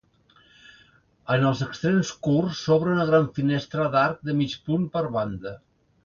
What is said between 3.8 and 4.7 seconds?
d'arc de mig